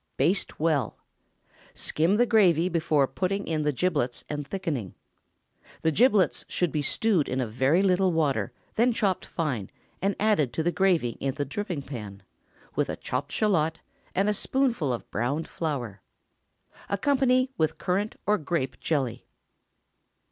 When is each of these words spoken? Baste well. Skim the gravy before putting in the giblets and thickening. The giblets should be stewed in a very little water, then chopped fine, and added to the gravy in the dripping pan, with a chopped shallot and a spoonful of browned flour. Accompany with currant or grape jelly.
Baste 0.17 0.59
well. 0.59 0.97
Skim 1.75 2.15
the 2.17 2.25
gravy 2.25 2.69
before 2.69 3.05
putting 3.05 3.45
in 3.45 3.61
the 3.61 3.71
giblets 3.71 4.23
and 4.27 4.47
thickening. 4.47 4.95
The 5.83 5.91
giblets 5.91 6.43
should 6.47 6.71
be 6.71 6.81
stewed 6.81 7.29
in 7.29 7.39
a 7.39 7.45
very 7.45 7.83
little 7.83 8.11
water, 8.11 8.51
then 8.73 8.93
chopped 8.93 9.27
fine, 9.27 9.69
and 10.01 10.15
added 10.19 10.53
to 10.53 10.63
the 10.63 10.71
gravy 10.71 11.17
in 11.19 11.35
the 11.35 11.45
dripping 11.45 11.83
pan, 11.83 12.23
with 12.73 12.89
a 12.89 12.95
chopped 12.95 13.31
shallot 13.31 13.77
and 14.15 14.27
a 14.27 14.33
spoonful 14.33 14.91
of 14.91 15.07
browned 15.11 15.47
flour. 15.47 16.01
Accompany 16.89 17.51
with 17.55 17.77
currant 17.77 18.15
or 18.25 18.39
grape 18.39 18.79
jelly. 18.79 19.27